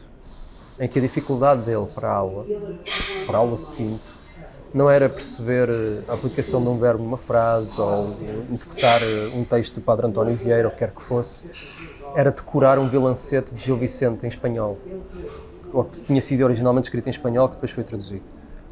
[0.78, 2.46] em que a dificuldade dele para a aula,
[3.26, 4.02] para a aula seguinte,
[4.74, 5.68] não era perceber
[6.08, 8.16] a aplicação de um verbo numa frase ou
[8.50, 11.44] interpretar eh, um texto do Padre António Vieira, ou quer que fosse,
[12.14, 14.78] era decorar um vilancete de Gil Vicente em espanhol,
[15.72, 18.22] ou que tinha sido originalmente escrito em espanhol, que depois foi traduzido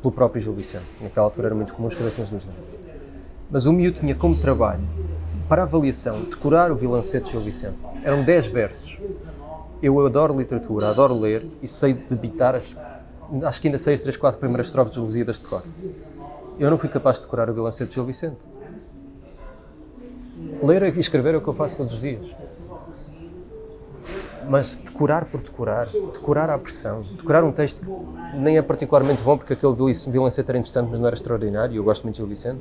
[0.00, 0.84] pelo próprio Gil Vicente.
[1.02, 2.80] Naquela altura era muito comum escrever nas duas línguas.
[3.50, 4.82] Mas o miúdo tinha como trabalho,
[5.48, 7.76] para avaliação, decorar o vilancete de Gil Vicente.
[8.02, 8.98] Eram 10 versos.
[9.82, 12.74] Eu adoro literatura, adoro ler e sei debitar as
[13.44, 15.62] acho que ainda sei as três, quatro primeiras estrofes de Lusíadas de cor.
[16.58, 18.36] Eu não fui capaz de decorar o vilancete de Gil Vicente.
[20.62, 22.20] Ler e escrever é o que eu faço todos os dias.
[24.48, 29.38] Mas decorar por decorar, decorar à pressão, decorar um texto que nem é particularmente bom
[29.38, 32.60] porque aquele vilancete era interessante, mas não era extraordinário, eu gosto muito de Gil Vicente,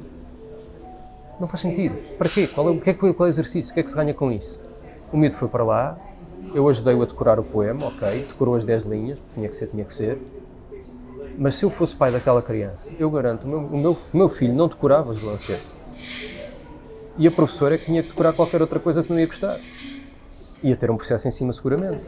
[1.40, 1.96] não faz sentido.
[2.18, 2.48] Para quê?
[2.48, 3.72] Qual é, o que é, qual é o exercício?
[3.72, 4.60] O que é que se ganha com isso?
[5.12, 5.98] O miúdo foi para lá,
[6.54, 9.84] eu ajudei-o a decorar o poema, ok, decorou as 10 linhas, tinha que ser, tinha
[9.84, 10.20] que ser,
[11.40, 14.28] mas se eu fosse pai daquela criança, eu garanto, o meu, o meu, o meu
[14.28, 15.74] filho não decorava os balancetes.
[17.18, 19.58] E a professora é que tinha que decorar qualquer outra coisa que não ia gostar.
[20.62, 22.04] Ia ter um processo em cima, seguramente.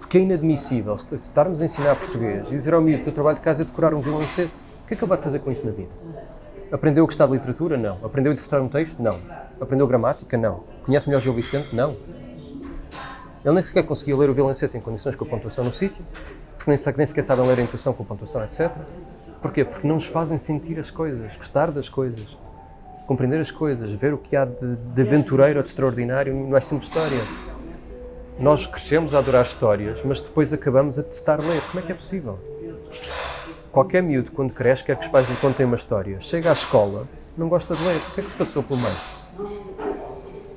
[0.00, 3.42] Porque é inadmissível estarmos a ensinar português e dizer ao miúdo que o trabalho de
[3.42, 4.52] casa é decorar um violancete.
[4.84, 5.90] O que é que ele vai fazer com isso na vida?
[6.72, 7.76] Aprendeu a gostar de literatura?
[7.76, 7.96] Não.
[8.02, 9.00] Aprendeu a interpretar um texto?
[9.00, 9.16] Não.
[9.60, 10.36] Aprendeu gramática?
[10.36, 10.64] Não.
[10.84, 11.74] Conhece melhor Gil Vicente?
[11.74, 11.96] Não.
[13.44, 16.04] Ele nem sequer conseguia ler o violancete em condições com a pontuação no sítio
[16.60, 18.70] porque nem, nem sequer sabem ler a intuição com pontuação, etc.
[19.40, 19.64] Porquê?
[19.64, 22.36] Porque não nos fazem sentir as coisas, gostar das coisas,
[23.06, 26.60] compreender as coisas, ver o que há de, de aventureiro ou de extraordinário não é
[26.60, 27.18] sempre história.
[28.38, 31.62] Nós crescemos a adorar histórias, mas depois acabamos a testar ler.
[31.70, 32.38] Como é que é possível?
[33.72, 36.20] Qualquer miúdo, quando cresce, quer que os pais lhe contem uma história.
[36.20, 37.96] Chega à escola, não gosta de ler.
[37.96, 39.50] O que é que se passou pelo meio?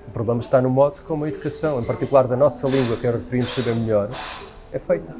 [0.07, 3.17] O problema está no modo como a educação, em particular da nossa língua, que era
[3.17, 4.09] deveríamos saber melhor,
[4.71, 5.13] é feita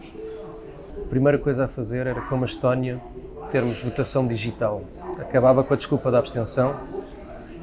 [1.13, 2.99] primeira coisa a fazer era, como a Estónia,
[3.51, 4.81] termos votação digital.
[5.19, 6.73] Acabava com a desculpa da abstenção.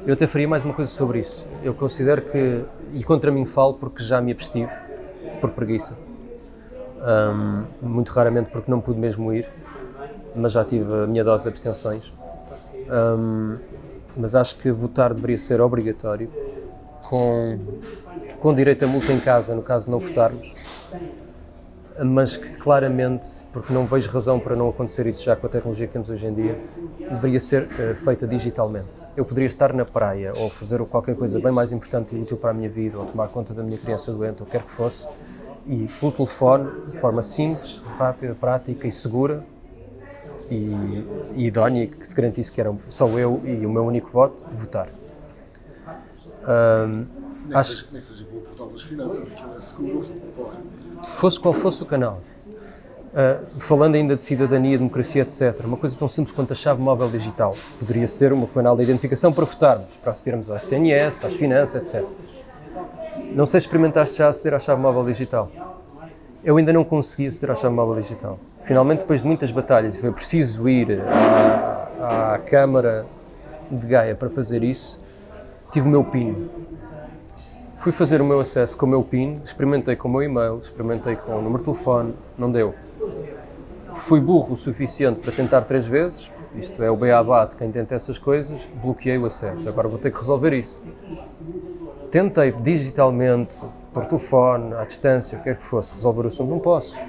[0.07, 1.45] Eu até faria mais uma coisa sobre isso.
[1.61, 4.71] Eu considero que, e contra mim falo porque já me abstive,
[5.41, 5.97] por preguiça.
[7.01, 9.45] Um, muito raramente porque não pude mesmo ir,
[10.33, 12.13] mas já tive a minha dose de abstenções.
[12.89, 13.57] Um,
[14.15, 16.31] mas acho que votar deveria ser obrigatório,
[17.03, 17.59] com,
[18.39, 20.53] com direito a multa em casa, no caso de não votarmos,
[22.03, 25.87] mas que claramente, porque não vejo razão para não acontecer isso já com a tecnologia
[25.87, 26.59] que temos hoje em dia,
[27.09, 28.87] deveria ser uh, feita digitalmente.
[29.15, 32.51] Eu poderia estar na praia ou fazer qualquer coisa bem mais importante e útil para
[32.51, 35.07] a minha vida, ou tomar conta da minha criança doente, ou quer que fosse,
[35.67, 39.43] e pelo telefone, de forma simples, rápida, prática e segura,
[40.49, 44.45] e, e idónea, que se garantisse que era só eu e o meu único voto,
[44.53, 44.89] votar.
[46.41, 47.05] Um,
[47.51, 47.71] nem, acho...
[47.71, 50.01] seja, nem que seja pelo portal das finanças, aquilo é seguro,
[50.35, 52.21] pode fosse qual fosse o canal.
[53.11, 57.09] Uh, falando ainda de cidadania, democracia, etc., uma coisa tão simples quanto a chave móvel
[57.09, 61.93] digital poderia ser um canal de identificação para votarmos, para acedermos à SNS, às finanças,
[61.93, 62.07] etc.
[63.33, 65.51] Não sei se experimentaste já aceder à chave móvel digital.
[66.41, 68.39] Eu ainda não consegui aceder à chave móvel digital.
[68.61, 73.05] Finalmente, depois de muitas batalhas, foi preciso ir à, à Câmara
[73.69, 74.99] de Gaia para fazer isso,
[75.71, 76.49] tive o meu PIN.
[77.81, 81.15] Fui fazer o meu acesso com o meu PIN, experimentei com o meu e-mail, experimentei
[81.15, 82.75] com o número de telefone, não deu.
[83.95, 87.95] Fui burro o suficiente para tentar três vezes, isto é o beabá de quem tenta
[87.95, 89.67] essas coisas, bloqueei o acesso.
[89.67, 90.83] Agora vou ter que resolver isso.
[92.11, 93.59] Tentei digitalmente,
[93.91, 96.99] por telefone, à distância, o que quer que fosse, resolver o assunto, não posso.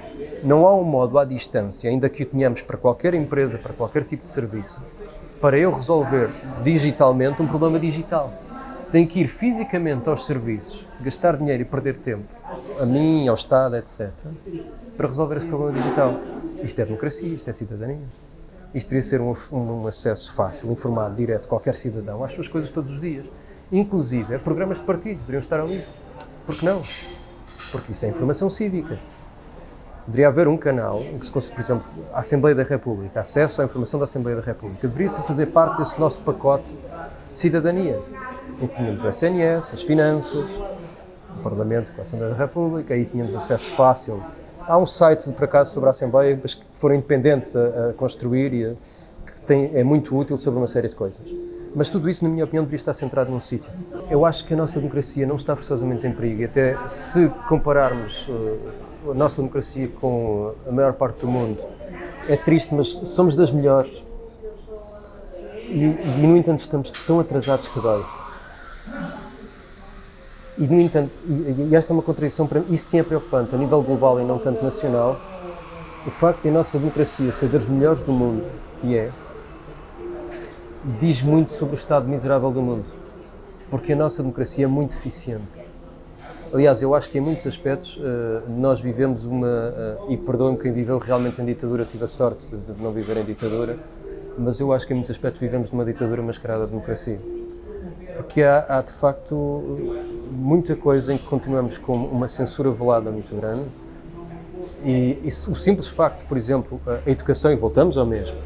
[0.43, 4.05] Não há um modo à distância, ainda que o tenhamos para qualquer empresa, para qualquer
[4.05, 4.81] tipo de serviço,
[5.39, 6.31] para eu resolver
[6.63, 8.33] digitalmente um problema digital.
[8.93, 12.27] Tenho que ir fisicamente aos serviços, gastar dinheiro e perder tempo,
[12.79, 14.11] a mim, ao Estado, etc.,
[14.95, 16.19] para resolver esse problema digital.
[16.61, 18.05] Isto é democracia, isto é cidadania.
[18.71, 22.91] Isto devia ser um, um, acesso fácil, informado, direto, qualquer cidadão, às suas coisas todos
[22.91, 23.25] os dias.
[23.71, 25.83] Inclusive, programas de partidos deveriam estar ali.
[26.45, 26.83] Por que não?
[27.71, 28.99] Porque isso é informação cívica.
[30.05, 33.59] Deveria haver um canal em que se consiga, por exemplo, a Assembleia da República, acesso
[33.59, 36.75] à informação da Assembleia da República, deveria-se fazer parte desse nosso pacote
[37.33, 37.99] de cidadania,
[38.61, 40.59] em que tínhamos o SNS, as finanças,
[41.37, 44.21] o Parlamento com a Assembleia da República, aí tínhamos acesso fácil
[44.65, 48.53] Há um site, por acaso, sobre a Assembleia, mas que foram independentes a, a construir
[48.53, 48.73] e a,
[49.25, 51.19] que tem, é muito útil sobre uma série de coisas.
[51.75, 53.69] Mas tudo isso, na minha opinião, deveria estar centrado num sítio.
[54.09, 56.41] Eu acho que a nossa democracia não está forçosamente em perigo.
[56.41, 61.59] E até se compararmos uh, a nossa democracia com a maior parte do mundo,
[62.29, 64.05] é triste, mas somos das melhores.
[65.67, 68.01] E, e no entanto, estamos tão atrasados que dói.
[70.57, 73.57] E, no entanto, e, esta é uma contradição para mim, isto sim é preocupante, a
[73.57, 75.19] nível global e não tanto nacional,
[76.05, 78.45] o facto de a nossa democracia ser das melhores do mundo,
[78.79, 79.09] que é,
[80.99, 82.85] diz muito sobre o estado miserável do mundo,
[83.69, 85.63] porque a nossa democracia é muito deficiente.
[86.53, 90.71] Aliás, eu acho que em muitos aspectos uh, nós vivemos uma, uh, e perdoem quem
[90.71, 93.75] viveu realmente em ditadura, tive a sorte de não viver em ditadura,
[94.37, 97.19] mas eu acho que em muitos aspectos vivemos numa ditadura mascarada de democracia
[98.15, 99.35] porque há, há, de facto
[100.31, 103.65] muita coisa em que continuamos com uma censura velada muito grande.
[104.83, 108.37] E, e, o simples facto, por exemplo, a educação, e voltamos ao mesmo,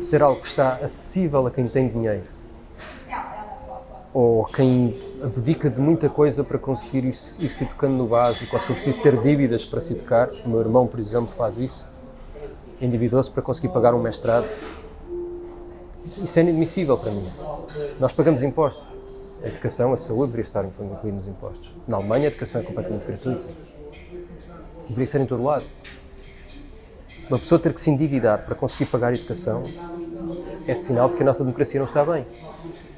[0.00, 2.24] ser algo que está acessível a quem tem dinheiro.
[4.12, 8.72] Ou quem abdica de muita coisa para conseguir ir, se educando no básico, ou se
[8.72, 11.86] preciso ter dívidas para se educar, o meu irmão, por exemplo, faz isso,
[12.80, 14.46] endividou-se para conseguir pagar um mestrado.
[16.04, 17.26] Isso é inadmissível para mim.
[18.00, 18.98] Nós pagamos impostos
[19.42, 21.72] a educação, a saúde deveria estar incluída nos impostos.
[21.86, 23.46] Na Alemanha a educação é completamente gratuita.
[24.88, 25.64] Deveria ser em todo lado.
[27.28, 29.62] Uma pessoa ter que se endividar para conseguir pagar a educação
[30.66, 32.26] é sinal de que a nossa democracia não está bem.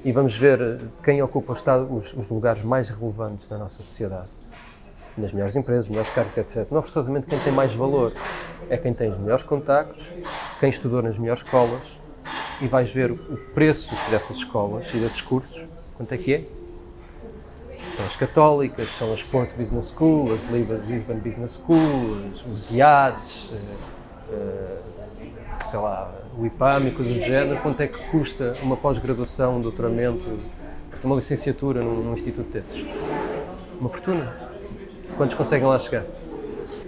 [0.04, 4.28] E vamos ver eh, quem ocupa os, os, lugares mais relevantes da nossa sociedade.
[5.18, 6.66] Nas melhores empresas, melhores cargos, etc.
[6.70, 8.12] Não forçosamente quem tem mais valor.
[8.68, 10.12] É quem tem os melhores contactos,
[10.60, 11.98] quem estudou nas melhores escolas.
[12.60, 13.18] E vais ver o
[13.52, 15.68] preço dessas escolas e desses cursos
[16.00, 16.44] Quanto é que é?
[17.76, 20.50] São as católicas, são as Porto Business School, as
[20.88, 23.98] Lisbon Business School, os IADs,
[24.30, 27.60] uh, uh, sei lá, o IPAM e coisas do género.
[27.60, 30.38] Quanto é que custa uma pós-graduação, um doutoramento,
[31.04, 32.86] uma licenciatura num, num instituto desses?
[33.78, 34.34] Uma fortuna.
[35.18, 36.06] Quantos conseguem lá chegar?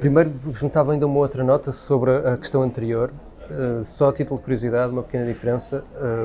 [0.00, 3.12] Primeiro, juntava ainda uma outra nota sobre a questão anterior.
[3.50, 5.84] Uh, só a título de curiosidade, uma pequena diferença.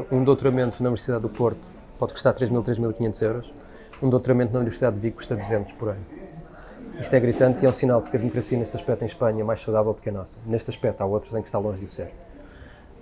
[0.10, 3.54] Uh, um doutoramento na Universidade do Porto pode custar 3.000, 3.500 euros.
[4.02, 6.06] Um doutoramento na Universidade de Vigo custa 200 por ano.
[7.00, 9.42] Isto é gritante e é um sinal de que a democracia neste aspecto em Espanha
[9.42, 10.40] é mais saudável do que a nossa.
[10.46, 12.12] Neste aspecto, há outros em que está longe de o ser.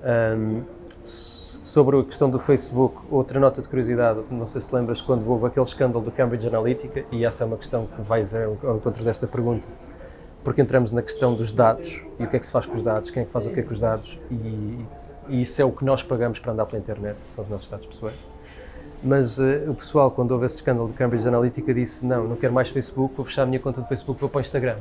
[0.04, 0.64] Um,
[1.06, 5.48] sobre a questão do Facebook, outra nota de curiosidade, não sei se lembras quando houve
[5.48, 8.26] aquele escândalo do Cambridge Analytica, e essa é uma questão que vai
[8.64, 9.68] ao encontro desta pergunta,
[10.44, 12.84] porque entramos na questão dos dados e o que é que se faz com os
[12.84, 14.86] dados, quem é que faz o que é com os dados, e,
[15.28, 17.88] e isso é o que nós pagamos para andar pela internet, são os nossos dados
[17.88, 18.35] pessoais.
[19.04, 22.54] Mas uh, o pessoal, quando houve esse escândalo de Cambridge Analytica, disse: Não, não quero
[22.54, 24.78] mais Facebook, vou fechar a minha conta de Facebook, vou para o Instagram.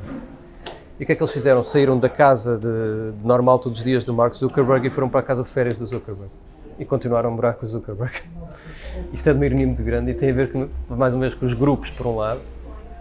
[0.99, 1.61] E o que é que eles fizeram?
[1.61, 5.19] Saíram da casa de, de normal todos os dias do Mark Zuckerberg e foram para
[5.19, 6.31] a casa de férias do Zuckerberg.
[6.79, 8.13] E continuaram a morar com o Zuckerberg.
[9.11, 11.35] Isto é de uma ironia muito grande e tem a ver, com, mais uma vez,
[11.35, 12.39] com os grupos, por um lado,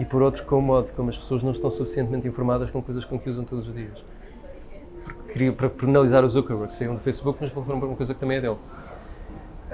[0.01, 3.05] e por outro, com o modo como as pessoas não estão suficientemente informadas com coisas
[3.05, 4.05] com que usam todos os dias.
[5.05, 8.39] Porque para penalizar o Zuckerberg, saíram do Facebook, mas foram para uma coisa que também
[8.39, 8.57] é dele.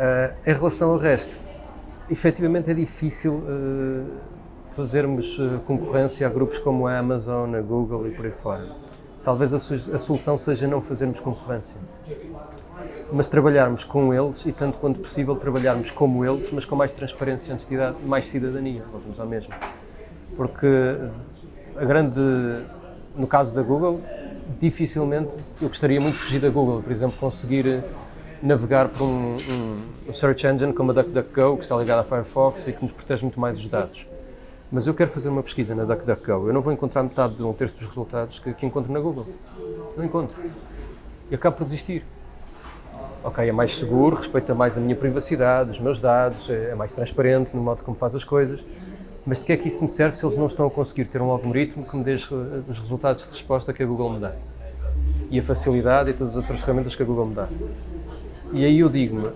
[0.00, 1.38] Uh, em relação ao resto,
[2.10, 4.06] efetivamente é difícil uh,
[4.74, 8.66] fazermos uh, concorrência a grupos como a Amazon, a Google e por aí fora.
[9.22, 11.76] Talvez a, a, solução seja não fazermos concorrência,
[13.12, 17.52] mas trabalharmos com eles e, tanto quanto possível, trabalharmos como eles, mas com mais transparência,
[17.52, 19.52] honestidade, mais cidadania, voltamos ao mesmo.
[20.34, 20.96] Porque
[21.76, 22.18] a grande
[23.14, 24.00] no caso da Google,
[24.58, 27.84] dificilmente eu gostaria muito de fugir da Google, por exemplo, conseguir
[28.42, 29.36] navegar por um,
[30.08, 33.22] um, search engine como a DuckDuckGo, que está ligado à Firefox e que nos protege
[33.22, 34.06] muito mais os dados.
[34.72, 37.52] Mas eu quero fazer uma pesquisa na DuckDuckGo, eu não vou encontrar metade de um
[37.52, 39.26] terço dos resultados que, que encontro na Google.
[39.96, 40.36] Não encontro.
[41.30, 42.04] E acabo por desistir.
[43.22, 47.54] Ok, é mais seguro, respeita mais a minha privacidade, os meus dados, é mais transparente
[47.54, 48.64] no modo como faz as coisas.
[49.26, 51.20] Mas de que é que isso me serve se eles não estão a conseguir ter
[51.20, 54.32] um algoritmo que me deixe os resultados de resposta que a Google me dá?
[55.30, 57.48] E a facilidade e todas as outras ferramentas que a Google me dá.
[58.52, 59.30] E aí eu digo-me,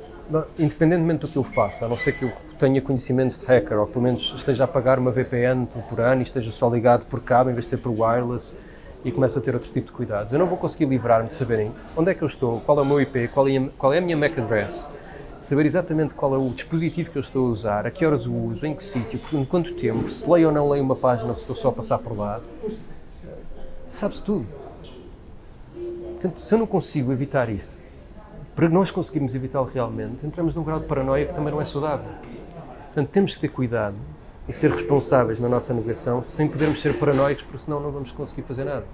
[0.59, 3.87] independentemente do que eu faça, a não ser que eu tenha conhecimentos de hacker, ou
[3.87, 7.49] pelo menos esteja a pagar uma VPN por ano e esteja só ligado por cabo
[7.49, 8.55] em vez de ser por wireless
[9.05, 10.33] e comece a ter outro tipo de cuidados.
[10.33, 12.85] Eu não vou conseguir livrar-me de saberem onde é que eu estou, qual é o
[12.85, 14.89] meu IP, qual é qual é a minha MAC address,
[15.41, 18.35] saber exatamente qual é o dispositivo que eu estou a usar, a que horas o
[18.35, 21.43] uso, em que sítio, em quanto tempo, se leio ou não leio uma página, se
[21.43, 22.41] estou só a passar por lá.
[23.87, 24.47] Sabe-se tudo.
[26.13, 27.84] Portanto, se eu não consigo evitar isso,
[28.55, 32.07] para nós conseguirmos evitá-lo realmente, entramos num grau de paranoia que também não é saudável.
[32.87, 33.97] Portanto, temos que ter cuidado
[34.49, 38.43] e ser responsáveis na nossa navegação sem podermos ser paranoicos, porque senão não vamos conseguir
[38.43, 38.85] fazer nada.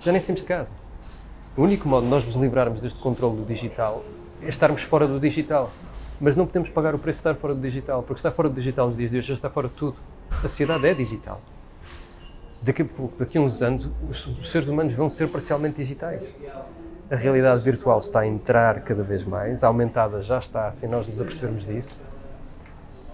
[0.00, 0.70] Já nem temos de casa.
[1.56, 4.04] O único modo de nós nos livrarmos deste controle do digital
[4.42, 5.70] é estarmos fora do digital.
[6.20, 8.54] Mas não podemos pagar o preço de estar fora do digital, porque estar fora do
[8.54, 9.96] digital nos dias de hoje já está fora de tudo.
[10.30, 11.40] A sociedade é digital.
[12.62, 16.40] Daqui a pouco, daqui a uns anos, os, os seres humanos vão ser parcialmente digitais.
[17.10, 21.18] A realidade virtual está a entrar cada vez mais, aumentada já está, sem nós nos
[21.18, 21.98] apercebermos disso.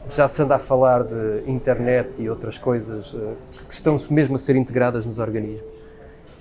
[0.08, 3.36] Já se anda a falar de internet e outras coisas uh,
[3.68, 5.70] que estão mesmo a ser integradas nos organismos.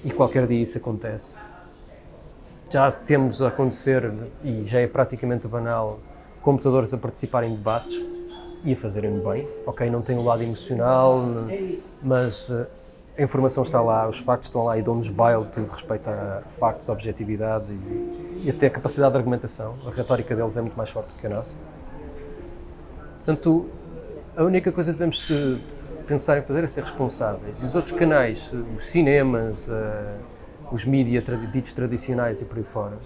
[0.03, 1.37] E qualquer dia isso acontece.
[2.71, 4.11] Já temos a acontecer,
[4.43, 5.99] e já é praticamente banal,
[6.41, 8.01] computadores a participarem em debates
[8.65, 9.47] e a fazerem bem.
[9.67, 11.21] Ok, não tem o lado emocional,
[12.01, 12.65] mas uh,
[13.18, 16.89] a informação está lá, os factos estão lá e dão-nos baile tudo respeito a factos,
[16.89, 19.76] objetividade e, e, até a capacidade de argumentação.
[19.86, 21.55] A retórica deles é muito mais forte do que a nossa.
[23.18, 23.70] Portanto,
[24.36, 25.28] a única coisa que devemos
[26.07, 27.61] pensar em fazer é ser responsáveis.
[27.61, 29.74] E os outros canais, os cinemas, uh,
[30.72, 32.97] os mídias ditos tradicionais e por aí fora,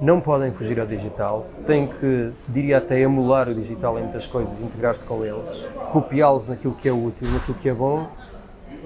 [0.00, 4.60] não podem fugir ao digital, têm que, diria até, emular o digital em muitas coisas,
[4.60, 8.10] integrar-se com eles, copiá-los naquilo que é útil, naquilo que é bom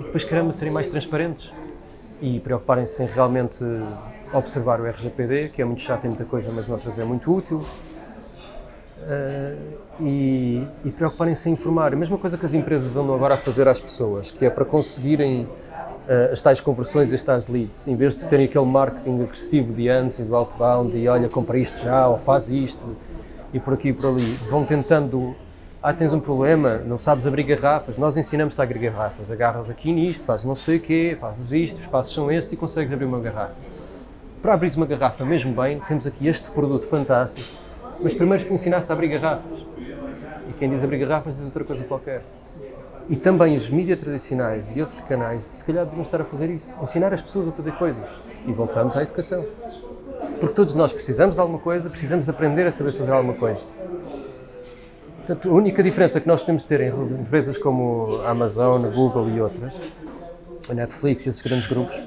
[0.00, 1.52] e depois queremos serem mais transparentes
[2.20, 3.64] e preocuparem-se em realmente
[4.32, 7.58] observar o RGPD, que é muito chato em muita coisa, mas noutras é muito útil.
[9.02, 11.92] Uh, e, e preocuparem-se em informar.
[11.92, 14.64] A mesma coisa que as empresas andam agora a fazer às pessoas, que é para
[14.64, 19.22] conseguirem uh, as tais conversões e as tais leads, em vez de terem aquele marketing
[19.22, 22.84] agressivo de antes e do outbound e olha, compra isto já ou faz isto
[23.52, 25.34] e por aqui e por ali, vão tentando
[25.82, 29.90] ah, tens um problema, não sabes abrir garrafas, nós ensinamos-te a abrir garrafas, agarras aqui
[29.90, 33.06] nisto, fazes não sei o quê, fazes isto, os passos são estes e consegues abrir
[33.06, 33.54] uma garrafa.
[34.42, 37.48] Para abrir uma garrafa mesmo bem, temos aqui este produto fantástico,
[38.02, 39.58] mas primeiro te ensinaste a abrir garrafas.
[40.50, 42.24] E quem diz abrir garrafas diz outra coisa qualquer.
[43.08, 46.76] E também os mídias tradicionais e outros canais, se calhar deviam estar a fazer isso,
[46.82, 48.04] ensinar as pessoas a fazer coisas.
[48.46, 49.46] E voltamos à educação.
[50.38, 53.64] Porque todos nós precisamos de alguma coisa, precisamos de aprender a saber fazer alguma coisa.
[55.26, 59.28] Portanto, a única diferença que nós temos de ter em empresas como a Amazon, Google
[59.30, 59.92] e outras,
[60.68, 61.98] a Netflix e esses grandes grupos,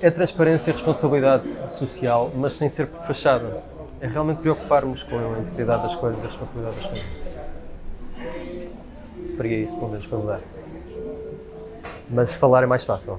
[0.00, 3.62] é transparência e responsabilidade social, mas sem ser fachada.
[4.00, 7.06] É realmente preocuparmos com a integridade das coisas e a responsabilidade das coisas.
[9.36, 10.40] Faria isso, pelo menos, para mudar.
[12.08, 13.18] Mas falar é mais fácil.